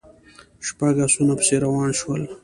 [0.67, 2.21] شپږ آسونه پسې روان شول.